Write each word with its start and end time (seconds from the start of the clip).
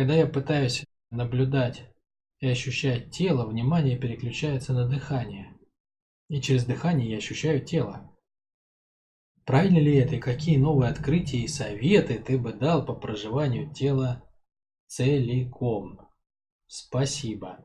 Когда 0.00 0.14
я 0.14 0.26
пытаюсь 0.26 0.86
наблюдать 1.10 1.84
и 2.38 2.48
ощущать 2.48 3.10
тело, 3.10 3.44
внимание 3.44 3.98
переключается 3.98 4.72
на 4.72 4.88
дыхание. 4.88 5.54
И 6.28 6.40
через 6.40 6.64
дыхание 6.64 7.10
я 7.10 7.18
ощущаю 7.18 7.62
тело. 7.62 8.10
Правильно 9.44 9.76
ли 9.76 9.94
это 9.96 10.14
и 10.16 10.18
какие 10.18 10.56
новые 10.56 10.90
открытия 10.90 11.40
и 11.40 11.48
советы 11.48 12.18
ты 12.18 12.38
бы 12.38 12.54
дал 12.54 12.82
по 12.82 12.94
проживанию 12.94 13.70
тела 13.74 14.24
целиком? 14.86 16.08
Спасибо. 16.66 17.58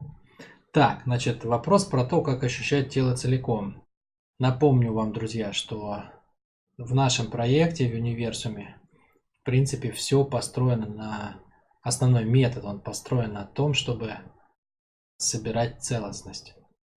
Так, 0.73 1.03
значит, 1.05 1.45
вопрос 1.45 1.85
про 1.85 2.03
то, 2.03 2.21
как 2.21 2.43
ощущать 2.43 2.89
тело 2.89 3.15
целиком. 3.15 3.81
Напомню 4.39 4.91
вам, 4.91 5.13
друзья, 5.13 5.53
что 5.53 6.03
в 6.77 6.93
нашем 6.93 7.31
проекте 7.31 7.89
в 7.89 7.95
универсуме, 7.95 8.77
в 9.39 9.43
принципе, 9.45 9.93
все 9.93 10.25
построено 10.25 10.85
на... 10.85 11.44
Основной 11.85 12.25
метод, 12.25 12.65
он 12.65 12.81
построен 12.81 13.33
на 13.33 13.45
том, 13.45 13.75
чтобы 13.75 14.17
собирать 15.17 15.83
целостность. 15.83 16.55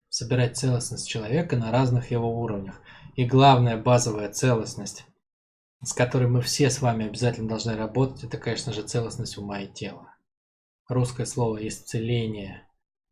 Собирать 0.08 0.56
целостность 0.56 1.08
человека 1.08 1.56
на 1.56 1.72
разных 1.72 2.12
его 2.12 2.40
уровнях. 2.40 2.80
И 3.16 3.24
главная 3.24 3.82
базовая 3.82 4.30
целостность, 4.30 5.04
с 5.82 5.92
которой 5.92 6.28
мы 6.28 6.40
все 6.40 6.70
с 6.70 6.80
вами 6.80 7.08
обязательно 7.08 7.48
должны 7.48 7.74
работать, 7.74 8.22
это, 8.22 8.38
конечно 8.38 8.72
же, 8.72 8.82
целостность 8.82 9.36
ума 9.38 9.62
и 9.62 9.66
тела. 9.66 10.14
Русское 10.88 11.26
слово 11.26 11.66
«исцеление» 11.66 12.64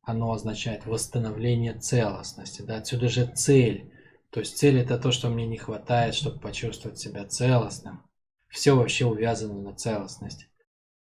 оно 0.03 0.31
означает 0.31 0.87
восстановление 0.87 1.77
целостности. 1.77 2.63
Да? 2.63 2.77
Отсюда 2.77 3.09
же 3.09 3.27
цель. 3.27 3.93
То 4.31 4.39
есть 4.39 4.59
цель 4.59 4.79
это 4.79 4.97
то, 4.97 5.11
что 5.11 5.29
мне 5.29 5.45
не 5.45 5.57
хватает, 5.57 6.15
чтобы 6.15 6.39
почувствовать 6.39 7.01
себя 7.01 7.27
целостным. 7.27 8.05
Все 8.47 8.77
вообще 8.77 9.07
увязано 9.07 9.61
на 9.61 9.75
целостность. 9.75 10.47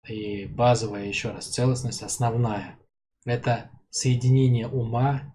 И 0.07 0.45
базовая, 0.45 1.05
еще 1.05 1.31
раз, 1.31 1.47
целостность 1.47 2.03
основная. 2.03 2.77
Это 3.25 3.71
соединение 3.89 4.67
ума 4.67 5.33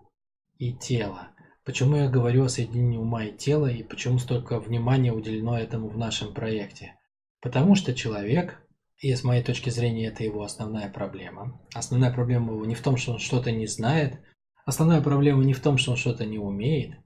и 0.58 0.72
тела. 0.72 1.28
Почему 1.64 1.97
я 1.97 2.08
говорю 2.08 2.44
о 2.44 2.48
соединении 2.48 2.98
ума 2.98 3.25
и 3.25 3.36
тела 3.36 3.67
и 3.67 3.83
почему 3.83 4.19
столько 4.19 4.61
внимания 4.61 5.12
уделено 5.12 5.59
этому 5.59 5.89
в 5.89 5.98
нашем 5.98 6.33
проекте? 6.33 6.97
Потому 7.41 7.75
что 7.75 7.94
человек 7.94 8.61
и 8.98 9.14
с 9.14 9.25
моей 9.25 9.42
точки 9.42 9.70
зрения 9.70 10.09
это 10.09 10.25
его 10.25 10.42
основная 10.42 10.91
проблема. 10.91 11.61
Основная 11.75 12.12
проблема 12.12 12.53
его 12.53 12.64
не 12.64 12.75
в 12.75 12.83
том, 12.83 12.97
что 12.97 13.12
он 13.12 13.19
что-то 13.19 13.50
не 13.50 13.66
знает. 13.66 14.20
Основная 14.66 15.00
проблема 15.00 15.42
не 15.42 15.55
в 15.55 15.61
том, 15.61 15.78
что 15.78 15.92
он 15.92 15.97
что-то 15.97 16.27
не 16.27 16.39
умеет. 16.39 16.97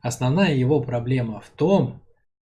Основная 0.00 0.54
его 0.54 0.82
проблема 0.82 1.40
в 1.40 1.48
том, 1.50 2.02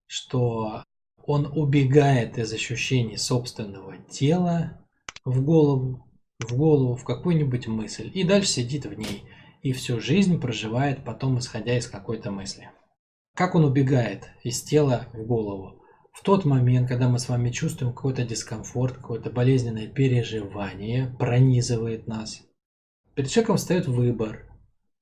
что 0.06 0.82
он 1.26 1.46
убегает 1.46 2.38
из 2.38 2.52
ощущений 2.52 3.16
собственного 3.16 3.96
тела 4.08 4.86
в 5.24 5.42
голову, 5.42 6.06
в 6.38 6.56
голову, 6.56 6.96
в 6.96 7.04
какую-нибудь 7.04 7.66
мысль. 7.66 8.10
И 8.14 8.22
дальше 8.22 8.48
сидит 8.48 8.86
в 8.86 8.94
ней. 8.94 9.24
И 9.62 9.72
всю 9.72 10.00
жизнь 10.00 10.40
проживает 10.40 11.04
потом, 11.04 11.38
исходя 11.38 11.76
из 11.76 11.88
какой-то 11.88 12.30
мысли. 12.30 12.70
Как 13.34 13.54
он 13.54 13.64
убегает 13.64 14.30
из 14.44 14.62
тела 14.62 15.08
в 15.12 15.26
голову? 15.26 15.82
В 16.12 16.22
тот 16.22 16.44
момент, 16.44 16.88
когда 16.88 17.08
мы 17.08 17.18
с 17.18 17.28
вами 17.28 17.50
чувствуем 17.50 17.92
какой-то 17.92 18.24
дискомфорт, 18.24 18.96
какое-то 18.96 19.30
болезненное 19.30 19.88
переживание 19.88 21.14
пронизывает 21.18 22.06
нас, 22.06 22.42
перед 23.14 23.28
человеком 23.28 23.56
встает 23.58 23.86
выбор 23.86 24.50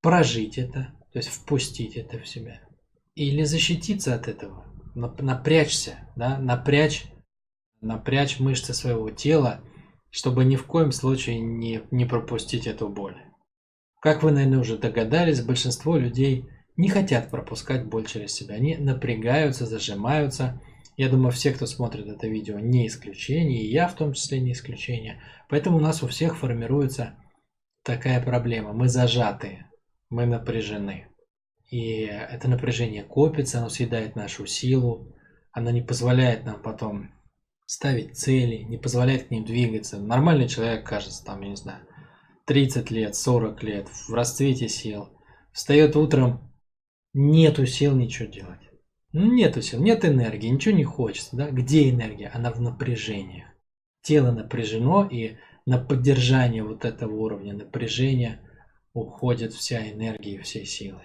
прожить 0.01 0.59
это, 0.59 0.95
то 1.13 1.19
есть 1.19 1.29
впустить 1.29 1.97
это 1.97 2.19
в 2.19 2.27
себя, 2.27 2.61
или 3.15 3.45
защититься 3.45 4.15
от 4.15 4.27
этого, 4.27 4.67
напрячься, 4.95 6.09
да, 6.17 6.39
напрячь, 6.39 7.07
напрячь 7.81 8.39
мышцы 8.41 8.75
своего 8.75 9.11
тела, 9.11 9.61
чтобы 10.11 10.45
ни 10.45 10.57
в 10.57 10.67
коем 10.67 10.93
случае 10.93 11.41
не, 11.41 11.83
не 11.91 12.05
пропустить 12.05 12.67
эту 12.67 12.89
боль. 12.89 13.17
Как 14.01 14.23
вы, 14.23 14.33
наверное, 14.33 14.61
уже 14.61 14.79
догадались, 14.79 15.43
большинство 15.43 15.97
людей 15.97 16.49
не 16.77 16.89
хотят 16.89 17.31
пропускать 17.31 17.87
боль 17.87 18.07
через 18.07 18.33
себя. 18.33 18.55
Они 18.55 18.77
напрягаются, 18.77 19.67
зажимаются, 19.67 20.61
я 20.97 21.09
думаю, 21.09 21.33
все, 21.33 21.53
кто 21.53 21.67
смотрит 21.67 22.07
это 22.07 22.29
видео, 22.29 22.59
не 22.59 22.87
исключение, 22.87 23.63
и 23.63 23.71
я 23.71 23.89
в 23.89 23.95
том 23.95 24.13
числе 24.13 24.41
не 24.41 24.53
исключение. 24.53 25.21
Поэтому 25.49 25.79
у 25.79 25.81
нас 25.81 26.03
у 26.03 26.07
всех 26.07 26.39
формируется 26.39 27.17
такая 27.83 28.23
проблема. 28.23 28.73
Мы 28.73 28.89
зажатые, 28.89 29.71
мы 30.09 30.27
напряжены. 30.27 31.09
И 31.75 32.05
это 32.05 32.49
напряжение 32.49 33.03
копится, 33.03 33.59
оно 33.59 33.69
съедает 33.69 34.15
нашу 34.15 34.47
силу, 34.47 35.13
оно 35.51 35.71
не 35.71 35.83
позволяет 35.83 36.45
нам 36.45 36.63
потом 36.63 37.11
ставить 37.67 38.17
цели, 38.17 38.59
не 38.59 38.79
позволяет 38.79 39.27
к 39.27 39.33
ним 39.33 39.45
двигаться. 39.45 39.99
Нормальный 39.99 40.47
человек, 40.47 40.87
кажется, 40.87 41.25
там, 41.25 41.43
я 41.43 41.49
не 41.49 41.57
знаю, 41.57 41.81
30 42.45 42.93
лет, 42.93 43.17
40 43.17 43.63
лет, 43.65 43.89
в 43.89 44.15
расцвете 44.15 44.69
сил, 44.69 45.09
встает 45.51 45.97
утром, 45.97 46.55
нету 47.13 47.67
сил 47.67 47.97
ничего 47.97 48.29
делать. 48.29 48.61
Нету 49.13 49.61
сил, 49.61 49.83
нет 49.83 50.05
энергии, 50.05 50.47
ничего 50.47 50.77
не 50.77 50.85
хочется. 50.85 51.37
Да? 51.37 51.51
Где 51.51 51.91
энергия? 51.91 52.31
Она 52.33 52.53
в 52.53 52.61
напряжениях. 52.61 53.49
Тело 54.01 54.31
напряжено, 54.31 55.09
и 55.11 55.39
на 55.67 55.79
поддержание 55.79 56.63
вот 56.63 56.85
этого 56.85 57.13
уровня 57.17 57.53
напряжения 57.53 58.41
уходит 58.93 59.53
вся 59.53 59.91
энергия 59.91 60.37
и 60.37 60.39
все 60.39 60.65
силы. 60.65 61.03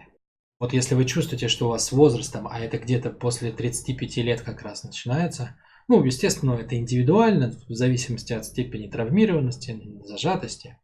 Вот 0.59 0.73
если 0.73 0.93
вы 0.93 1.05
чувствуете, 1.05 1.47
что 1.47 1.67
у 1.67 1.69
вас 1.69 1.87
с 1.87 1.91
возрастом, 1.93 2.47
а 2.47 2.59
это 2.59 2.77
где-то 2.77 3.11
после 3.11 3.51
35 3.51 4.17
лет 4.17 4.41
как 4.41 4.61
раз 4.61 4.83
начинается, 4.83 5.55
ну, 5.87 6.03
естественно, 6.03 6.51
это 6.53 6.75
индивидуально, 6.75 7.53
в 7.67 7.73
зависимости 7.73 8.33
от 8.33 8.45
степени 8.45 8.89
травмированности, 8.89 9.81
зажатости. 10.03 10.77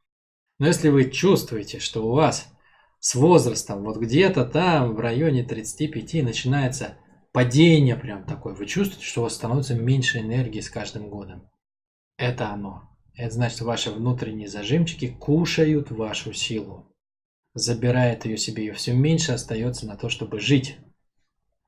Но 0.60 0.68
если 0.68 0.90
вы 0.90 1.12
чувствуете, 1.12 1.80
что 1.80 2.08
у 2.08 2.14
вас 2.14 2.48
с 3.00 3.16
возрастом, 3.16 3.84
вот 3.84 3.98
где-то 3.98 4.46
там 4.46 4.96
в 4.96 5.00
районе 5.00 5.44
35 5.44 6.24
начинается 6.24 6.98
падение 7.34 7.98
прям 7.98 8.26
такое. 8.26 8.56
Вы 8.56 8.66
чувствуете, 8.66 9.06
что 9.06 9.20
у 9.20 9.24
вас 9.26 9.36
становится 9.36 9.76
меньше 9.76 10.20
энергии 10.20 10.62
с 10.62 10.70
каждым 10.70 11.10
годом. 11.10 11.50
Это 12.18 12.50
оно. 12.50 12.90
Это 13.14 13.34
значит, 13.34 13.60
ваши 13.60 13.92
внутренние 13.92 14.48
зажимчики 14.48 15.10
кушают 15.10 15.92
вашу 15.92 16.32
силу. 16.32 16.95
Забирает 17.56 18.26
ее 18.26 18.38
себе, 18.38 18.68
ее 18.68 18.74
все 18.74 18.94
меньше 18.94 19.32
остается 19.32 19.88
на 19.88 19.98
то, 19.98 20.10
чтобы 20.10 20.40
жить. 20.40 20.78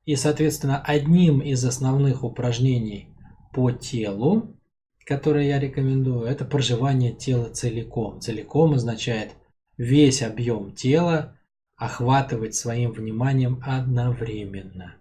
И, 0.04 0.14
соответственно, 0.14 0.80
одним 0.80 1.40
из 1.40 1.64
основных 1.64 2.22
упражнений 2.22 3.08
по 3.52 3.72
телу, 3.72 4.56
которое 5.04 5.48
я 5.48 5.58
рекомендую, 5.58 6.22
это 6.22 6.44
проживание 6.44 7.12
тела 7.12 7.50
целиком. 7.50 8.20
Целиком 8.20 8.74
означает 8.74 9.32
весь 9.76 10.22
объем 10.22 10.72
тела 10.72 11.36
охватывать 11.74 12.54
своим 12.54 12.92
вниманием 12.92 13.60
одновременно 13.66 14.94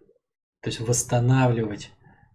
то 0.68 0.70
есть 0.70 0.82
восстанавливать 0.82 1.92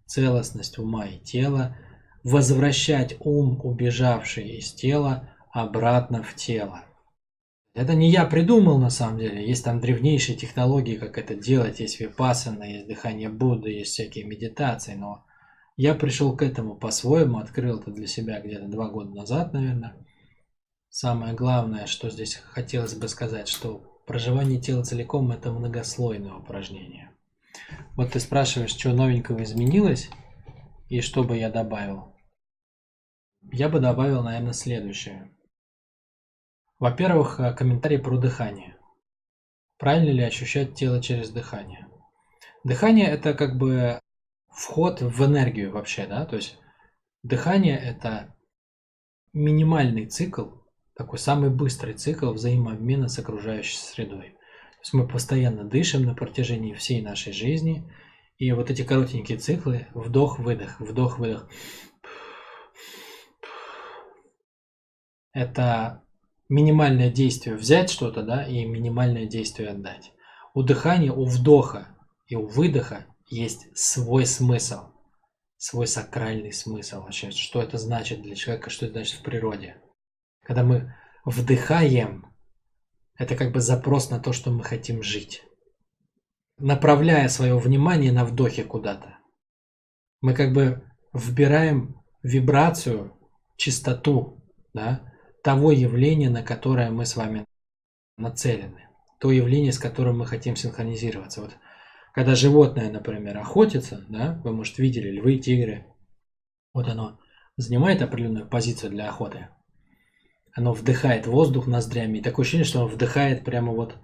целостность 0.07 0.79
ума 0.79 1.05
и 1.05 1.19
тела, 1.19 1.77
возвращать 2.23 3.15
ум, 3.19 3.59
убежавший 3.63 4.57
из 4.57 4.73
тела, 4.73 5.29
обратно 5.51 6.23
в 6.23 6.33
тело. 6.33 6.81
Это 7.73 7.95
не 7.95 8.11
я 8.11 8.25
придумал 8.25 8.77
на 8.77 8.91
самом 8.91 9.17
деле, 9.17 9.47
есть 9.47 9.65
там 9.65 9.79
древнейшие 9.79 10.37
технологии, 10.37 10.95
как 10.95 11.17
это 11.17 11.33
делать, 11.33 11.79
есть 11.79 11.99
випассана, 11.99 12.63
есть 12.63 12.87
дыхание 12.87 13.29
Будды, 13.29 13.71
есть 13.71 13.93
всякие 13.93 14.25
медитации, 14.25 14.93
но 14.93 15.25
я 15.75 15.95
пришел 15.95 16.37
к 16.37 16.43
этому 16.43 16.75
по-своему, 16.75 17.39
открыл 17.39 17.79
это 17.79 17.89
для 17.89 18.05
себя 18.05 18.39
где-то 18.41 18.67
два 18.67 18.89
года 18.89 19.09
назад, 19.15 19.53
наверное. 19.53 19.95
Самое 20.89 21.33
главное, 21.33 21.87
что 21.87 22.11
здесь 22.11 22.35
хотелось 22.35 22.93
бы 22.93 23.07
сказать, 23.07 23.47
что 23.47 23.79
проживание 24.05 24.61
тела 24.61 24.83
целиком– 24.83 25.31
это 25.31 25.51
многослойное 25.51 26.35
упражнение. 26.35 27.09
Вот 27.95 28.11
ты 28.11 28.19
спрашиваешь, 28.19 28.69
что 28.69 28.93
новенького 28.93 29.41
изменилось 29.41 30.11
и 30.89 31.01
что 31.01 31.23
бы 31.23 31.37
я 31.37 31.49
добавил. 31.49 32.13
Я 33.51 33.67
бы 33.67 33.79
добавил, 33.79 34.21
наверное, 34.21 34.53
следующее. 34.53 35.32
Во-первых, 36.83 37.39
э, 37.39 37.53
комментарий 37.53 37.97
про 37.97 38.17
дыхание. 38.17 38.75
Правильно 39.77 40.09
ли 40.09 40.21
ощущать 40.21 40.75
тело 40.75 41.01
через 41.01 41.29
дыхание? 41.29 41.87
Дыхание 42.65 43.07
это 43.07 43.33
как 43.33 43.57
бы 43.57 44.01
вход 44.49 45.01
в 45.01 45.25
энергию 45.25 45.71
вообще, 45.71 46.05
да, 46.07 46.25
то 46.25 46.35
есть 46.35 46.59
дыхание 47.23 47.77
это 47.77 48.35
минимальный 49.31 50.07
цикл, 50.07 50.49
такой 50.93 51.19
самый 51.19 51.49
быстрый 51.51 51.93
цикл 51.93 52.33
взаимообмена 52.33 53.07
с 53.07 53.17
окружающей 53.17 53.77
средой 53.77 54.35
есть 54.81 54.93
мы 54.93 55.07
постоянно 55.07 55.63
дышим 55.63 56.03
на 56.03 56.13
протяжении 56.13 56.73
всей 56.73 57.01
нашей 57.01 57.31
жизни. 57.31 57.89
И 58.37 58.51
вот 58.51 58.69
эти 58.69 58.83
коротенькие 58.83 59.37
циклы, 59.37 59.87
вдох-выдох, 59.93 60.81
вдох-выдох, 60.81 61.47
это 65.31 66.03
минимальное 66.53 67.09
действие 67.09 67.55
взять 67.55 67.89
что-то, 67.89 68.21
да, 68.21 68.45
и 68.45 68.63
минимальное 68.65 69.25
действие 69.25 69.69
отдать. 69.69 70.11
У 70.53 70.61
дыхания, 70.61 71.11
у 71.11 71.25
вдоха 71.25 71.87
и 72.27 72.35
у 72.35 72.45
выдоха 72.45 73.07
есть 73.27 73.75
свой 73.75 74.25
смысл. 74.27 74.89
свой 75.57 75.87
сакральный 75.87 76.51
смысл 76.51 77.01
вообще, 77.01 77.31
что 77.31 77.61
это 77.61 77.77
значит 77.77 78.21
для 78.21 78.35
человека, 78.35 78.69
что 78.69 78.85
это 78.85 78.95
значит 78.95 79.15
в 79.15 79.23
природе. 79.23 79.81
Когда 80.43 80.63
мы 80.63 80.93
вдыхаем, 81.23 82.27
это 83.17 83.37
как 83.37 83.53
бы 83.53 83.61
запрос 83.61 84.09
на 84.09 84.19
то, 84.19 84.33
что 84.33 84.51
мы 84.51 84.63
хотим 84.63 85.01
жить. 85.01 85.41
Направляя 86.57 87.29
свое 87.29 87.57
внимание 87.57 88.11
на 88.11 88.25
вдохе 88.25 88.63
куда-то, 88.63 89.17
мы 90.19 90.33
как 90.33 90.53
бы 90.53 90.83
вбираем 91.13 91.95
вибрацию, 92.23 93.17
чистоту 93.55 94.43
да, 94.73 95.12
того 95.43 95.71
явления, 95.71 96.29
на 96.29 96.41
которое 96.41 96.89
мы 96.89 97.05
с 97.05 97.15
вами 97.15 97.45
нацелены. 98.17 98.87
То 99.19 99.31
явление, 99.31 99.71
с 99.71 99.77
которым 99.77 100.19
мы 100.19 100.25
хотим 100.25 100.55
синхронизироваться. 100.55 101.41
Вот 101.41 101.51
когда 102.13 102.35
животное, 102.35 102.91
например, 102.91 103.37
охотится, 103.37 104.05
да, 104.07 104.39
вы, 104.43 104.53
может, 104.53 104.77
видели 104.77 105.09
львы, 105.09 105.37
тигры, 105.37 105.85
вот 106.73 106.87
оно 106.87 107.19
занимает 107.57 108.01
определенную 108.01 108.47
позицию 108.47 108.91
для 108.91 109.09
охоты. 109.09 109.49
Оно 110.55 110.73
вдыхает 110.73 111.27
воздух 111.27 111.67
ноздрями, 111.67 112.19
и 112.19 112.21
такое 112.21 112.43
ощущение, 112.43 112.65
что 112.65 112.79
оно 112.79 112.87
вдыхает 112.87 113.43
прямо 113.43 113.73
вот 113.73 113.95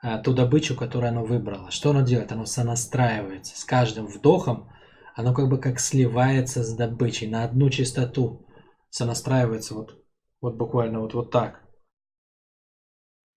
а, 0.00 0.18
ту 0.18 0.34
добычу, 0.34 0.74
которую 0.74 1.10
оно 1.10 1.24
выбрало. 1.24 1.70
Что 1.70 1.90
оно 1.90 2.02
делает? 2.02 2.32
Оно 2.32 2.44
сонастраивается. 2.44 3.56
С 3.56 3.64
каждым 3.64 4.06
вдохом 4.06 4.68
оно 5.14 5.32
как 5.32 5.48
бы 5.48 5.58
как 5.58 5.78
сливается 5.78 6.64
с 6.64 6.74
добычей 6.74 7.28
на 7.28 7.44
одну 7.44 7.70
частоту. 7.70 8.44
Сонастраивается 8.90 9.74
вот, 9.74 10.01
вот 10.42 10.56
буквально 10.56 11.00
вот, 11.00 11.14
вот 11.14 11.30
так. 11.30 11.62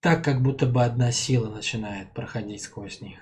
Так, 0.02 0.24
как 0.26 0.42
будто 0.42 0.66
бы 0.66 0.84
одна 0.84 1.12
сила 1.12 1.50
начинает 1.50 2.14
проходить 2.14 2.64
сквозь 2.64 3.00
них. 3.00 3.20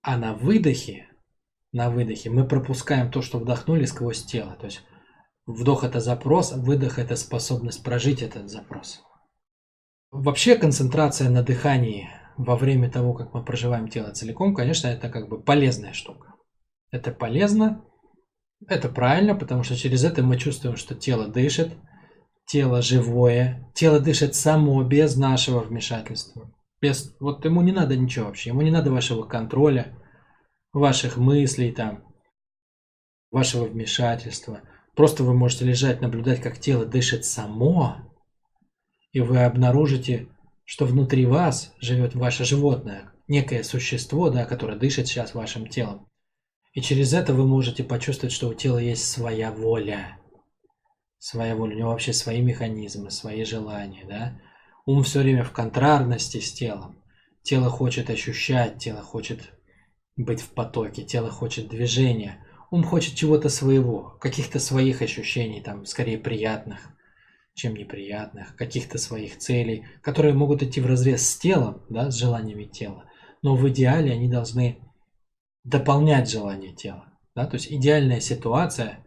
А 0.00 0.16
на 0.16 0.34
выдохе, 0.34 1.08
на 1.72 1.90
выдохе 1.90 2.30
мы 2.30 2.46
пропускаем 2.46 3.10
то, 3.10 3.20
что 3.20 3.38
вдохнули 3.38 3.84
сквозь 3.84 4.24
тело. 4.24 4.56
То 4.56 4.66
есть 4.66 4.82
вдох 5.44 5.84
это 5.84 6.00
запрос, 6.00 6.52
выдох 6.52 6.98
это 6.98 7.16
способность 7.16 7.82
прожить 7.82 8.22
этот 8.22 8.48
запрос. 8.48 9.02
Вообще 10.10 10.56
концентрация 10.56 11.28
на 11.30 11.42
дыхании 11.42 12.08
во 12.36 12.56
время 12.56 12.90
того, 12.90 13.14
как 13.14 13.34
мы 13.34 13.44
проживаем 13.44 13.88
тело 13.88 14.12
целиком, 14.12 14.54
конечно, 14.54 14.86
это 14.86 15.08
как 15.10 15.28
бы 15.28 15.42
полезная 15.42 15.92
штука. 15.92 16.34
Это 16.90 17.10
полезно, 17.10 17.84
это 18.68 18.88
правильно, 18.88 19.34
потому 19.34 19.64
что 19.64 19.76
через 19.76 20.04
это 20.04 20.22
мы 20.22 20.38
чувствуем, 20.38 20.76
что 20.76 20.94
тело 20.94 21.26
дышит, 21.26 21.76
тело 22.46 22.82
живое, 22.82 23.70
тело 23.74 24.00
дышит 24.00 24.34
само, 24.34 24.82
без 24.82 25.16
нашего 25.16 25.60
вмешательства. 25.60 26.52
Без, 26.80 27.16
вот 27.20 27.44
ему 27.44 27.62
не 27.62 27.72
надо 27.72 27.96
ничего 27.96 28.26
вообще, 28.26 28.50
ему 28.50 28.62
не 28.62 28.70
надо 28.70 28.90
вашего 28.90 29.24
контроля, 29.24 29.96
ваших 30.72 31.16
мыслей 31.16 31.72
там, 31.72 32.04
вашего 33.30 33.64
вмешательства. 33.64 34.60
Просто 34.94 35.24
вы 35.24 35.34
можете 35.34 35.64
лежать, 35.64 36.00
наблюдать, 36.00 36.40
как 36.40 36.58
тело 36.58 36.84
дышит 36.84 37.24
само, 37.24 37.96
и 39.12 39.20
вы 39.20 39.42
обнаружите, 39.44 40.28
что 40.64 40.86
внутри 40.86 41.26
вас 41.26 41.72
живет 41.80 42.14
ваше 42.14 42.44
животное, 42.44 43.12
некое 43.28 43.62
существо, 43.62 44.30
да, 44.30 44.44
которое 44.44 44.78
дышит 44.78 45.06
сейчас 45.06 45.34
вашим 45.34 45.68
телом. 45.68 46.08
И 46.72 46.80
через 46.80 47.12
это 47.12 47.32
вы 47.34 47.46
можете 47.46 47.84
почувствовать, 47.84 48.32
что 48.34 48.48
у 48.48 48.54
тела 48.54 48.78
есть 48.78 49.08
своя 49.08 49.52
воля. 49.52 50.18
Своя 51.26 51.56
воля, 51.56 51.74
у 51.74 51.78
него 51.78 51.88
вообще 51.88 52.12
свои 52.12 52.42
механизмы, 52.42 53.10
свои 53.10 53.44
желания, 53.44 54.04
да. 54.06 54.38
Ум 54.84 55.02
все 55.04 55.20
время 55.20 55.42
в 55.42 55.52
контрарности 55.52 56.38
с 56.38 56.52
телом. 56.52 57.02
Тело 57.42 57.70
хочет 57.70 58.10
ощущать, 58.10 58.76
тело 58.76 59.00
хочет 59.00 59.54
быть 60.18 60.42
в 60.42 60.50
потоке, 60.50 61.02
тело 61.02 61.30
хочет 61.30 61.70
движения. 61.70 62.44
Ум 62.70 62.84
хочет 62.84 63.14
чего-то 63.14 63.48
своего, 63.48 64.18
каких-то 64.20 64.58
своих 64.58 65.00
ощущений, 65.00 65.62
там, 65.62 65.86
скорее 65.86 66.18
приятных, 66.18 66.90
чем 67.54 67.74
неприятных, 67.74 68.54
каких-то 68.54 68.98
своих 68.98 69.38
целей, 69.38 69.86
которые 70.02 70.34
могут 70.34 70.62
идти 70.62 70.82
в 70.82 70.86
разрез 70.86 71.26
с 71.26 71.38
телом, 71.38 71.86
да, 71.88 72.10
с 72.10 72.16
желаниями 72.16 72.64
тела. 72.64 73.06
Но 73.40 73.56
в 73.56 73.66
идеале 73.70 74.12
они 74.12 74.28
должны 74.28 74.78
дополнять 75.64 76.30
желание 76.30 76.74
тела. 76.74 77.06
Да? 77.34 77.46
То 77.46 77.54
есть 77.54 77.72
идеальная 77.72 78.20
ситуация, 78.20 78.98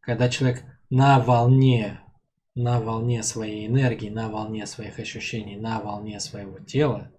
когда 0.00 0.30
человек 0.30 0.64
на 0.92 1.18
волне 1.20 2.00
на 2.54 2.78
волне 2.78 3.22
своей 3.22 3.66
энергии, 3.66 4.10
на 4.10 4.28
волне 4.28 4.66
своих 4.66 4.98
ощущений, 4.98 5.56
на 5.56 5.80
волне 5.80 6.20
своего 6.20 6.58
тела 6.58 7.10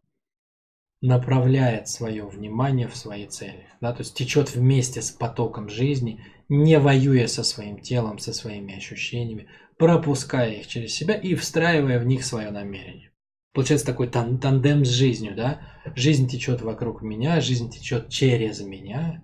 направляет 1.02 1.88
свое 1.88 2.24
внимание 2.28 2.88
в 2.88 2.96
свои 2.96 3.26
цели. 3.26 3.68
Да? 3.82 3.92
То 3.92 4.02
есть 4.02 4.14
течет 4.14 4.54
вместе 4.54 5.02
с 5.02 5.10
потоком 5.10 5.70
жизни, 5.70 6.24
не 6.50 6.78
воюя 6.78 7.26
со 7.26 7.44
своим 7.44 7.82
телом, 7.82 8.20
со 8.20 8.32
своими 8.32 8.78
ощущениями, 8.78 9.48
пропуская 9.78 10.52
их 10.52 10.68
через 10.68 10.94
себя 10.94 11.16
и 11.16 11.34
встраивая 11.34 12.00
в 12.00 12.06
них 12.06 12.24
свое 12.24 12.52
намерение. 12.52 13.12
Получается 13.54 13.88
такой 13.88 14.08
тан 14.08 14.40
тандем 14.40 14.86
с 14.86 14.90
жизнью, 14.90 15.36
да? 15.36 15.62
Жизнь 15.96 16.28
течет 16.28 16.62
вокруг 16.62 17.02
меня, 17.02 17.42
жизнь 17.42 17.72
течет 17.72 18.10
через 18.10 18.62
меня. 18.62 19.24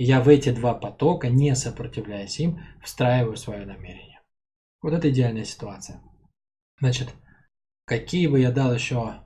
И 0.00 0.04
я 0.04 0.22
в 0.22 0.28
эти 0.30 0.50
два 0.50 0.72
потока, 0.72 1.28
не 1.28 1.54
сопротивляясь 1.54 2.40
им, 2.40 2.58
встраиваю 2.82 3.36
свое 3.36 3.66
намерение. 3.66 4.22
Вот 4.80 4.94
это 4.94 5.10
идеальная 5.10 5.44
ситуация. 5.44 6.00
Значит, 6.78 7.14
какие 7.84 8.26
бы 8.26 8.40
я 8.40 8.50
дал 8.50 8.72
еще 8.72 9.22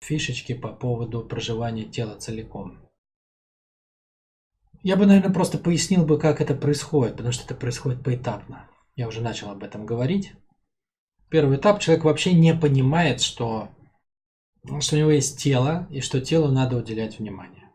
фишечки 0.00 0.54
по 0.54 0.68
поводу 0.72 1.22
проживания 1.22 1.84
тела 1.84 2.18
целиком? 2.18 2.88
Я 4.82 4.96
бы, 4.96 5.04
наверное, 5.04 5.34
просто 5.34 5.58
пояснил 5.58 6.06
бы, 6.06 6.18
как 6.18 6.40
это 6.40 6.54
происходит, 6.54 7.18
потому 7.18 7.32
что 7.32 7.44
это 7.44 7.54
происходит 7.54 8.02
поэтапно. 8.02 8.70
Я 8.96 9.06
уже 9.06 9.20
начал 9.20 9.50
об 9.50 9.62
этом 9.62 9.84
говорить. 9.84 10.32
Первый 11.28 11.58
этап 11.58 11.80
человек 11.80 12.04
вообще 12.04 12.32
не 12.32 12.54
понимает, 12.54 13.20
что, 13.20 13.68
что 14.80 14.96
у 14.96 14.98
него 14.98 15.10
есть 15.10 15.38
тело, 15.38 15.86
и 15.90 16.00
что 16.00 16.22
телу 16.22 16.50
надо 16.50 16.78
уделять 16.78 17.18
внимание. 17.18 17.70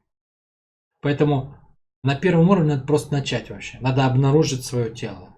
Поэтому 1.02 1.59
на 2.04 2.16
первом 2.16 2.50
уровне 2.50 2.76
надо 2.76 2.86
просто 2.86 3.12
начать 3.14 3.50
вообще. 3.50 3.78
Надо 3.82 4.06
обнаружить 4.06 4.66
свое 4.66 4.94
тело. 4.94 5.36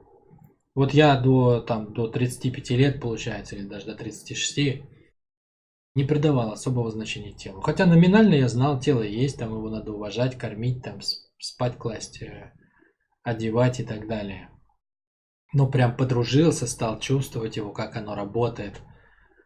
Вот 0.74 0.94
я 0.94 1.20
до, 1.20 1.60
там, 1.62 1.94
до 1.94 2.08
35 2.08 2.70
лет, 2.72 3.02
получается, 3.02 3.56
или 3.56 3.68
даже 3.68 3.88
до 3.88 3.96
36, 3.96 4.84
не 5.96 6.04
придавал 6.06 6.52
особого 6.52 6.90
значения 6.92 7.34
телу. 7.34 7.62
Хотя 7.62 7.86
номинально 7.86 8.36
я 8.36 8.48
знал, 8.48 8.80
тело 8.80 9.02
есть, 9.02 9.38
там 9.38 9.50
его 9.50 9.70
надо 9.70 9.92
уважать, 9.92 10.38
кормить, 10.38 10.82
там 10.84 11.00
спать 11.38 11.78
класть, 11.78 12.22
э, 12.22 12.54
одевать 13.24 13.82
и 13.82 13.84
так 13.84 14.08
далее. 14.08 14.50
Но 15.54 15.70
прям 15.70 15.98
подружился, 15.98 16.66
стал 16.68 17.00
чувствовать 17.00 17.58
его, 17.58 17.74
как 17.74 17.98
оно 17.98 18.16
работает. 18.16 18.82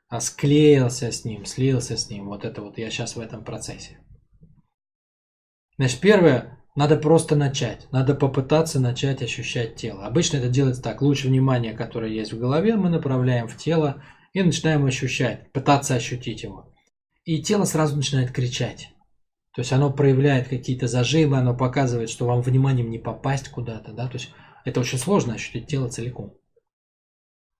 А 0.07 0.19
склеился 0.19 1.11
с 1.11 1.25
ним, 1.25 1.45
слился 1.45 1.97
с 1.97 2.09
ним. 2.11 2.27
Вот 2.27 2.45
это 2.45 2.61
вот 2.61 2.77
я 2.77 2.91
сейчас 2.91 3.15
в 3.15 3.19
этом 3.19 3.43
процессе. 3.43 3.99
Значит, 5.77 5.99
первое, 5.99 6.63
надо 6.75 6.97
просто 6.97 7.37
начать. 7.37 7.87
Надо 7.91 8.15
попытаться 8.15 8.81
начать 8.81 9.21
ощущать 9.21 9.77
тело. 9.77 10.05
Обычно 10.05 10.37
это 10.37 10.49
делается 10.49 10.81
так. 10.81 11.01
Луч 11.01 11.23
внимания, 11.23 11.71
которое 11.71 12.11
есть 12.11 12.33
в 12.33 12.39
голове, 12.39 12.75
мы 12.75 12.89
направляем 12.89 13.47
в 13.47 13.55
тело 13.55 14.03
и 14.33 14.43
начинаем 14.43 14.85
ощущать, 14.85 15.51
пытаться 15.53 15.95
ощутить 15.95 16.43
его. 16.43 16.73
И 17.23 17.41
тело 17.41 17.63
сразу 17.63 17.95
начинает 17.95 18.31
кричать. 18.31 18.89
То 19.53 19.61
есть 19.61 19.71
оно 19.71 19.89
проявляет 19.89 20.49
какие-то 20.49 20.87
зажимы, 20.87 21.37
оно 21.37 21.55
показывает, 21.55 22.09
что 22.09 22.27
вам 22.27 22.41
вниманием 22.41 22.89
не 22.89 22.99
попасть 22.99 23.47
куда-то. 23.47 23.93
Да? 23.93 24.07
То 24.07 24.17
есть 24.17 24.33
это 24.65 24.81
очень 24.81 24.97
сложно 24.97 25.35
ощутить 25.35 25.67
тело 25.67 25.87
целиком. 25.87 26.33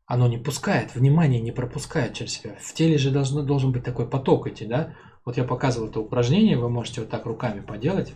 Оно 0.06 0.28
не 0.28 0.38
пускает, 0.38 0.94
внимание 0.94 1.40
не 1.40 1.54
пропускает 1.54 2.14
через 2.14 2.34
себя. 2.34 2.58
В 2.62 2.74
теле 2.74 2.98
же 2.98 3.12
должно, 3.12 3.44
должен 3.44 3.72
быть 3.72 3.86
такой 3.86 4.10
поток 4.10 4.48
идти. 4.48 4.66
Да? 4.66 4.94
Вот 5.24 5.38
я 5.38 5.46
показывал 5.46 5.88
это 5.88 6.02
упражнение, 6.02 6.58
вы 6.58 6.70
можете 6.70 7.00
вот 7.00 7.10
так 7.10 7.26
руками 7.26 7.62
поделать 7.62 8.14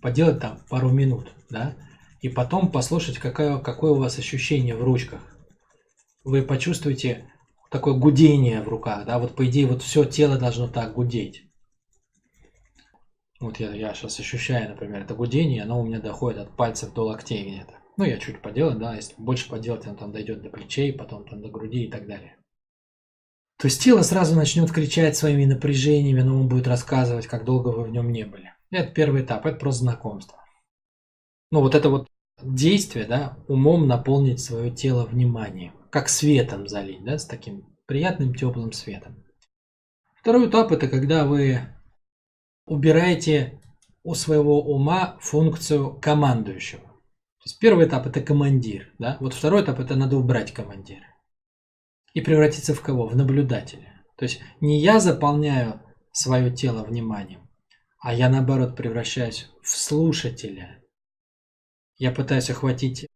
поделать 0.00 0.40
там 0.40 0.60
пару 0.68 0.90
минут, 0.90 1.32
да, 1.50 1.76
и 2.20 2.28
потом 2.28 2.70
послушать, 2.70 3.18
какое, 3.18 3.58
какое 3.58 3.92
у 3.92 3.98
вас 3.98 4.18
ощущение 4.18 4.74
в 4.74 4.82
ручках. 4.82 5.20
Вы 6.24 6.42
почувствуете 6.42 7.30
такое 7.70 7.94
гудение 7.94 8.62
в 8.62 8.68
руках, 8.68 9.06
да, 9.06 9.18
вот 9.18 9.36
по 9.36 9.46
идее 9.46 9.66
вот 9.66 9.82
все 9.82 10.04
тело 10.04 10.38
должно 10.38 10.68
так 10.68 10.94
гудеть. 10.94 11.42
Вот 13.38 13.60
я, 13.60 13.74
я 13.74 13.94
сейчас 13.94 14.18
ощущаю, 14.18 14.70
например, 14.70 15.02
это 15.02 15.14
гудение, 15.14 15.62
оно 15.62 15.80
у 15.80 15.84
меня 15.84 16.00
доходит 16.00 16.40
от 16.40 16.56
пальцев 16.56 16.94
до 16.94 17.04
локтей 17.04 17.46
где-то. 17.46 17.74
Ну, 17.98 18.04
я 18.04 18.18
чуть 18.18 18.42
поделаю, 18.42 18.78
да, 18.78 18.94
если 18.94 19.14
больше 19.18 19.48
поделать, 19.48 19.86
оно 19.86 19.96
там 19.96 20.12
дойдет 20.12 20.42
до 20.42 20.50
плечей, 20.50 20.92
потом 20.92 21.26
там 21.26 21.42
до 21.42 21.48
груди 21.48 21.84
и 21.84 21.90
так 21.90 22.06
далее. 22.06 22.36
То 23.58 23.68
есть 23.68 23.82
тело 23.82 24.02
сразу 24.02 24.34
начнет 24.34 24.70
кричать 24.70 25.16
своими 25.16 25.46
напряжениями, 25.46 26.20
но 26.20 26.40
он 26.40 26.48
будет 26.48 26.66
рассказывать, 26.66 27.26
как 27.26 27.44
долго 27.44 27.68
вы 27.68 27.84
в 27.84 27.90
нем 27.90 28.12
не 28.12 28.24
были. 28.24 28.52
Это 28.70 28.92
первый 28.92 29.22
этап, 29.22 29.46
это 29.46 29.58
просто 29.58 29.82
знакомство. 29.82 30.38
Ну 31.50 31.60
вот 31.60 31.74
это 31.74 31.88
вот 31.88 32.08
действие, 32.42 33.06
да, 33.06 33.38
умом 33.48 33.86
наполнить 33.86 34.40
свое 34.40 34.70
тело 34.70 35.04
вниманием, 35.04 35.72
как 35.90 36.08
светом 36.08 36.68
залить, 36.68 37.04
да, 37.04 37.18
с 37.18 37.26
таким 37.26 37.76
приятным 37.86 38.34
теплым 38.34 38.72
светом. 38.72 39.24
Второй 40.14 40.48
этап 40.48 40.72
это 40.72 40.88
когда 40.88 41.24
вы 41.24 41.60
убираете 42.66 43.60
у 44.02 44.14
своего 44.14 44.60
ума 44.60 45.16
функцию 45.20 46.00
командующего. 46.00 46.82
То 46.82 47.48
есть 47.48 47.58
первый 47.60 47.86
этап 47.86 48.06
это 48.06 48.20
командир, 48.20 48.92
да? 48.98 49.16
Вот 49.20 49.34
второй 49.34 49.62
этап 49.62 49.78
это 49.78 49.94
надо 49.94 50.16
убрать 50.16 50.52
командира 50.52 51.06
и 52.12 52.20
превратиться 52.20 52.74
в 52.74 52.80
кого? 52.80 53.06
В 53.06 53.14
наблюдателя. 53.14 54.02
То 54.16 54.24
есть 54.24 54.40
не 54.60 54.80
я 54.80 55.00
заполняю 55.00 55.82
свое 56.12 56.50
тело 56.50 56.82
вниманием, 56.82 57.45
а 58.06 58.14
я 58.14 58.28
наоборот 58.28 58.76
превращаюсь 58.76 59.50
в 59.62 59.70
слушателя. 59.70 60.80
Я 61.96 62.12
пытаюсь 62.12 62.48
охватить 62.50 63.08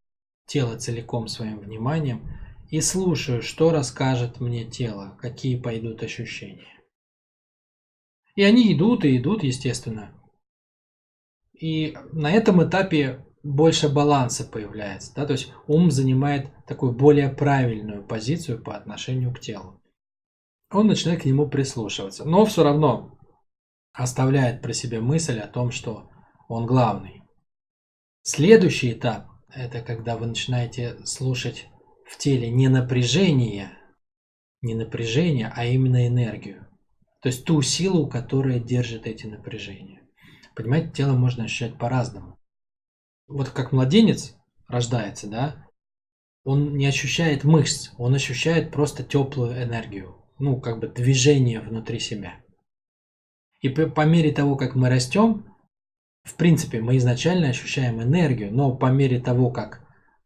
тело 0.46 0.76
целиком 0.76 1.28
своим 1.28 1.60
вниманием 1.60 2.28
и 2.70 2.80
слушаю, 2.80 3.40
что 3.40 3.70
расскажет 3.70 4.40
мне 4.40 4.64
тело, 4.64 5.16
какие 5.20 5.56
пойдут 5.56 6.02
ощущения. 6.02 6.82
И 8.34 8.42
они 8.42 8.74
идут 8.74 9.04
и 9.04 9.16
идут, 9.16 9.44
естественно. 9.44 10.12
И 11.52 11.96
на 12.10 12.32
этом 12.32 12.60
этапе 12.68 13.24
больше 13.44 13.88
баланса 13.88 14.42
появляется. 14.44 15.14
Да? 15.14 15.24
То 15.24 15.34
есть 15.34 15.52
ум 15.68 15.92
занимает 15.92 16.50
такую 16.66 16.90
более 16.90 17.28
правильную 17.28 18.02
позицию 18.02 18.60
по 18.60 18.76
отношению 18.76 19.32
к 19.32 19.38
телу. 19.38 19.80
Он 20.72 20.88
начинает 20.88 21.22
к 21.22 21.26
нему 21.26 21.48
прислушиваться. 21.48 22.24
Но 22.24 22.44
все 22.44 22.64
равно 22.64 23.19
оставляет 23.92 24.62
про 24.62 24.72
себя 24.72 25.00
мысль 25.00 25.38
о 25.38 25.48
том, 25.48 25.70
что 25.70 26.10
он 26.48 26.66
главный. 26.66 27.22
Следующий 28.22 28.92
этап– 28.92 29.28
это 29.54 29.80
когда 29.80 30.16
вы 30.16 30.26
начинаете 30.26 30.98
слушать 31.04 31.66
в 32.06 32.18
теле 32.18 32.50
не 32.50 32.68
напряжение, 32.68 33.72
не 34.62 34.74
напряжение, 34.74 35.52
а 35.54 35.64
именно 35.64 36.06
энергию. 36.06 36.66
То 37.22 37.28
есть 37.28 37.44
ту 37.44 37.62
силу, 37.62 38.08
которая 38.08 38.58
держит 38.58 39.06
эти 39.06 39.26
напряжения. 39.26 40.02
Понимаете, 40.54 40.90
тело 40.90 41.12
можно 41.12 41.44
ощущать 41.44 41.78
по-разному. 41.78 42.38
Вот 43.28 43.50
как 43.50 43.72
младенец 43.72 44.36
рождается, 44.66 45.28
да, 45.28 45.66
он 46.44 46.76
не 46.76 46.86
ощущает 46.86 47.44
мышц, 47.44 47.90
он 47.98 48.14
ощущает 48.14 48.72
просто 48.72 49.04
теплую 49.04 49.62
энергию, 49.62 50.16
ну, 50.38 50.60
как 50.60 50.80
бы 50.80 50.88
движение 50.88 51.60
внутри 51.60 52.00
себя. 52.00 52.40
И 53.60 53.68
по, 53.68 53.86
по 53.86 54.04
мере 54.06 54.32
того, 54.32 54.56
как 54.56 54.74
мы 54.74 54.88
растем, 54.88 55.44
в 56.22 56.34
принципе, 56.36 56.80
мы 56.80 56.96
изначально 56.96 57.48
ощущаем 57.48 58.02
энергию, 58.02 58.52
но 58.52 58.74
по 58.74 58.86
мере 58.86 59.20
того, 59.20 59.50
как 59.50 59.82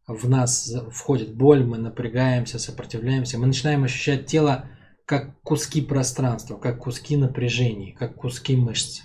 в 0.07 0.29
нас 0.29 0.71
входит 0.91 1.35
боль, 1.35 1.63
мы 1.63 1.77
напрягаемся, 1.77 2.59
сопротивляемся, 2.59 3.37
мы 3.37 3.47
начинаем 3.47 3.83
ощущать 3.83 4.25
тело 4.27 4.69
как 5.05 5.39
куски 5.41 5.81
пространства, 5.81 6.57
как 6.57 6.79
куски 6.79 7.17
напряжений, 7.17 7.91
как 7.93 8.15
куски 8.15 8.55
мышц. 8.55 9.01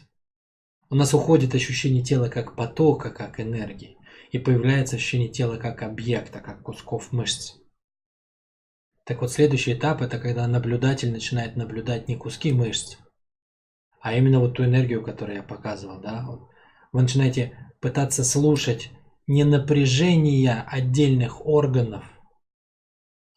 У 0.89 0.95
нас 0.95 1.15
уходит 1.15 1.55
ощущение 1.55 2.03
тела 2.03 2.29
как 2.29 2.57
потока, 2.57 3.11
как 3.11 3.41
энергии, 3.41 3.97
и 4.33 4.39
появляется 4.39 4.97
ощущение 4.97 5.29
тела 5.29 5.57
как 5.57 5.83
объекта, 5.83 6.41
как 6.41 6.63
кусков 6.63 7.13
мышц. 7.13 7.55
Так 9.05 9.21
вот, 9.21 9.33
следующий 9.33 9.75
этап– 9.75 10.03
это 10.03 10.19
когда 10.19 10.47
наблюдатель 10.47 11.13
начинает 11.13 11.57
наблюдать 11.57 12.09
не 12.09 12.17
куски 12.17 12.53
мышц, 12.53 12.97
а 14.01 14.15
именно 14.15 14.41
вот 14.41 14.55
ту 14.55 14.65
энергию, 14.65 15.03
которую 15.03 15.37
я 15.37 15.43
показывал. 15.43 16.01
Да? 16.01 16.27
Вы 16.93 17.03
начинаете 17.03 17.73
пытаться 17.81 18.25
слушать 18.25 18.91
не 19.27 19.45
напряжение 19.45 20.65
отдельных 20.67 21.47
органов 21.47 22.05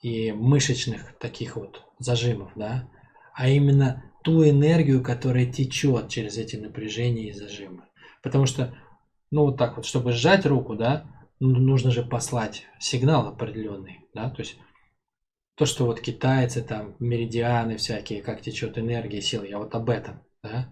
и 0.02 0.32
мышечных 0.32 1.18
таких 1.20 1.56
вот 1.56 1.84
зажимов, 2.00 2.52
да, 2.56 2.90
а 3.34 3.48
именно 3.48 4.12
ту 4.24 4.44
энергию, 4.44 5.04
которая 5.04 5.46
течет 5.46 6.10
через 6.10 6.38
эти 6.38 6.56
напряжения 6.56 7.30
и 7.30 7.34
зажимы. 7.34 7.84
Потому 8.22 8.46
что, 8.46 8.76
ну 9.32 9.46
вот 9.46 9.58
так 9.58 9.78
вот, 9.78 9.86
чтобы 9.86 10.12
сжать 10.12 10.46
руку, 10.46 10.76
да, 10.76 11.06
ну, 11.40 11.50
нужно 11.60 11.92
же 11.92 12.04
послать 12.04 12.66
сигнал 12.80 13.28
определенный, 13.28 14.08
да, 14.14 14.30
то 14.30 14.42
есть 14.42 14.58
то, 15.56 15.66
что 15.66 15.86
вот 15.86 16.02
китайцы 16.02 16.64
там, 16.64 16.96
меридианы 17.00 17.78
всякие, 17.78 18.24
как 18.24 18.42
течет 18.42 18.78
энергия, 18.78 19.22
сила, 19.22 19.44
я 19.44 19.60
вот 19.60 19.76
об 19.76 19.90
этом, 19.90 20.24
да, 20.44 20.70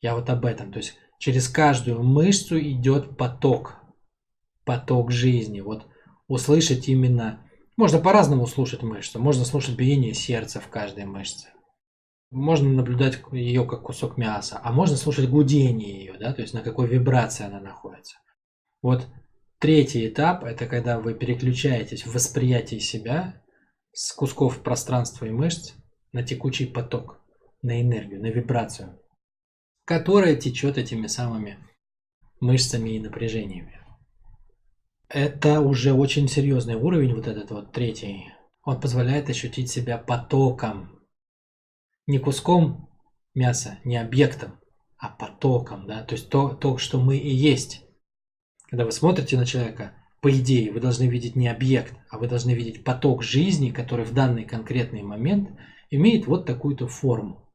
я 0.00 0.14
вот 0.14 0.28
об 0.30 0.44
этом, 0.44 0.72
то 0.72 0.78
есть 0.78 0.96
через 1.18 1.48
каждую 1.48 2.02
мышцу 2.02 2.58
идет 2.58 3.16
поток, 3.16 3.76
поток 4.64 5.10
жизни, 5.10 5.60
вот 5.60 5.86
услышать 6.26 6.88
именно, 6.88 7.46
можно 7.76 7.98
по-разному 7.98 8.46
слушать 8.46 8.82
мышцу, 8.82 9.20
можно 9.20 9.44
слушать 9.44 9.76
биение 9.76 10.14
сердца 10.14 10.60
в 10.60 10.68
каждой 10.68 11.04
мышце, 11.04 11.48
можно 12.30 12.68
наблюдать 12.68 13.20
ее 13.32 13.66
как 13.66 13.82
кусок 13.82 14.16
мяса, 14.16 14.60
а 14.62 14.72
можно 14.72 14.96
слушать 14.96 15.28
гудение 15.28 15.98
ее, 15.98 16.18
да, 16.18 16.32
то 16.32 16.42
есть 16.42 16.54
на 16.54 16.60
какой 16.60 16.88
вибрации 16.88 17.44
она 17.44 17.60
находится. 17.60 18.16
Вот 18.82 19.06
третий 19.58 20.08
этап– 20.08 20.44
это 20.44 20.66
когда 20.66 20.98
вы 20.98 21.14
переключаетесь 21.14 22.06
в 22.06 22.14
восприятии 22.14 22.78
себя 22.78 23.42
с 23.92 24.12
кусков 24.12 24.62
пространства 24.62 25.26
и 25.26 25.30
мышц 25.30 25.72
на 26.12 26.22
текучий 26.22 26.66
поток, 26.66 27.19
на 27.62 27.80
энергию, 27.80 28.20
на 28.20 28.26
вибрацию, 28.26 28.98
которая 29.84 30.36
течет 30.36 30.78
этими 30.78 31.06
самыми 31.06 31.58
мышцами 32.40 32.90
и 32.90 33.00
напряжениями. 33.00 33.78
Это 35.08 35.60
уже 35.60 35.92
очень 35.92 36.28
серьезный 36.28 36.76
уровень, 36.76 37.14
вот 37.14 37.26
этот 37.26 37.50
вот 37.50 37.72
третий. 37.72 38.32
Он 38.62 38.80
позволяет 38.80 39.28
ощутить 39.28 39.70
себя 39.70 39.98
потоком, 39.98 41.00
не 42.06 42.18
куском 42.18 42.88
мяса, 43.34 43.78
не 43.84 43.96
объектом, 43.96 44.60
а 44.96 45.08
потоком, 45.08 45.86
да, 45.86 46.02
то 46.02 46.14
есть 46.14 46.30
то, 46.30 46.50
то, 46.50 46.78
что 46.78 47.00
мы 47.00 47.16
и 47.16 47.30
есть. 47.30 47.84
Когда 48.68 48.84
вы 48.84 48.92
смотрите 48.92 49.36
на 49.36 49.46
человека, 49.46 49.94
по 50.20 50.30
идее, 50.30 50.70
вы 50.70 50.80
должны 50.80 51.08
видеть 51.08 51.34
не 51.34 51.48
объект, 51.48 51.94
а 52.10 52.18
вы 52.18 52.28
должны 52.28 52.52
видеть 52.52 52.84
поток 52.84 53.22
жизни, 53.22 53.70
который 53.70 54.04
в 54.04 54.12
данный 54.12 54.44
конкретный 54.44 55.02
момент 55.02 55.50
имеет 55.90 56.26
вот 56.26 56.46
такую-то 56.46 56.86
форму. 56.86 57.49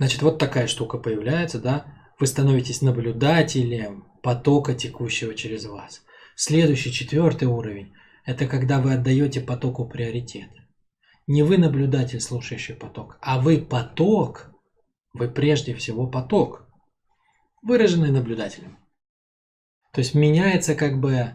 Значит, 0.00 0.22
вот 0.22 0.38
такая 0.38 0.66
штука 0.66 0.96
появляется, 0.96 1.60
да, 1.60 1.84
вы 2.18 2.26
становитесь 2.26 2.80
наблюдателем 2.80 4.06
потока, 4.22 4.74
текущего 4.74 5.34
через 5.34 5.66
вас. 5.66 6.02
Следующий, 6.36 6.90
четвертый 6.90 7.48
уровень, 7.48 7.92
это 8.24 8.46
когда 8.46 8.80
вы 8.80 8.94
отдаете 8.94 9.42
потоку 9.42 9.86
приоритет. 9.86 10.48
Не 11.26 11.42
вы 11.42 11.58
наблюдатель, 11.58 12.22
слушающий 12.22 12.74
поток, 12.74 13.18
а 13.20 13.38
вы 13.38 13.58
поток, 13.58 14.50
вы 15.12 15.28
прежде 15.28 15.74
всего 15.74 16.06
поток, 16.06 16.66
выраженный 17.60 18.10
наблюдателем. 18.10 18.78
То 19.92 19.98
есть 19.98 20.14
меняется 20.14 20.74
как 20.74 20.98
бы, 20.98 21.34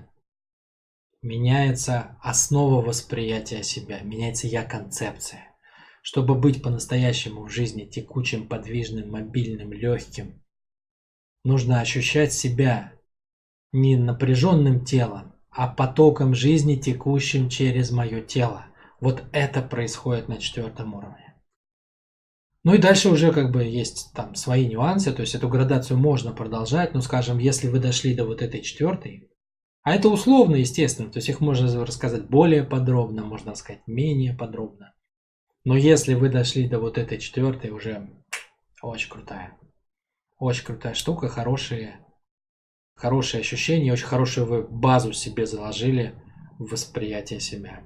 меняется 1.21 2.17
основа 2.19 2.83
восприятия 2.83 3.61
себя, 3.61 3.99
меняется 4.01 4.47
я-концепция. 4.47 5.54
Чтобы 6.07 6.35
быть 6.35 6.61
по-настоящему 6.61 7.45
в 7.45 7.49
жизни 7.49 7.83
текучим, 7.83 8.47
подвижным, 8.47 9.09
мобильным, 9.09 9.73
легким, 9.73 10.39
нужно 11.43 11.81
ощущать 11.81 12.31
себя 12.31 12.93
не 13.71 13.97
напряженным 13.97 14.85
телом, 14.85 15.33
а 15.49 15.67
потоком 15.67 16.35
жизни, 16.35 16.75
текущим 16.75 17.49
через 17.49 17.89
мое 17.89 18.21
тело. 18.21 18.67
Вот 19.01 19.23
это 19.31 19.63
происходит 19.63 20.27
на 20.27 20.37
четвертом 20.37 20.93
уровне. 20.93 21.41
Ну 22.63 22.75
и 22.75 22.77
дальше 22.77 23.09
уже 23.09 23.31
как 23.31 23.51
бы 23.51 23.63
есть 23.63 24.11
там 24.13 24.35
свои 24.35 24.67
нюансы, 24.67 25.11
то 25.11 25.21
есть 25.21 25.33
эту 25.33 25.49
градацию 25.49 25.97
можно 25.97 26.33
продолжать, 26.33 26.93
но 26.93 27.01
скажем, 27.01 27.39
если 27.39 27.67
вы 27.67 27.79
дошли 27.79 28.13
до 28.13 28.25
вот 28.25 28.43
этой 28.43 28.61
четвертой, 28.61 29.31
а 29.81 29.95
это 29.95 30.09
условно, 30.09 30.57
естественно, 30.57 31.09
то 31.09 31.17
есть 31.17 31.29
их 31.29 31.39
можно 31.39 31.83
рассказать 31.83 32.29
более 32.29 32.63
подробно, 32.63 33.23
можно 33.23 33.55
сказать 33.55 33.81
менее 33.87 34.35
подробно. 34.35 34.94
Но 35.65 35.75
если 35.75 36.13
вы 36.13 36.29
дошли 36.29 36.69
до 36.69 36.79
вот 36.79 36.99
этой 36.99 37.17
четвертой, 37.17 37.71
уже 37.71 38.07
очень 38.81 39.09
крутая. 39.09 39.57
Очень 40.37 40.65
крутая 40.65 40.93
штука, 40.93 41.27
хорошие, 41.27 42.05
хорошие 42.95 43.41
ощущения, 43.41 43.91
очень 43.91 44.05
хорошую 44.05 44.45
вы 44.45 44.61
базу 44.61 45.11
себе 45.11 45.47
заложили 45.47 46.13
в 46.59 46.69
восприятие 46.71 47.39
себя. 47.39 47.83